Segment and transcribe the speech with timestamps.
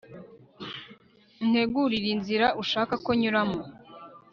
[1.43, 3.59] untegurire inzira ushaka ko nyuramo